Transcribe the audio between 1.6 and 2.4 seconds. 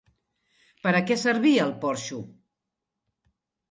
el porxo?